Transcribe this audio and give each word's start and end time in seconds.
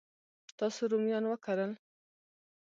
تاسو 0.57 0.81
رومیان 0.91 1.23
وکرل؟ 1.27 1.71